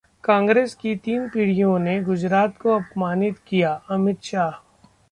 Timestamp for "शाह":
4.23-4.51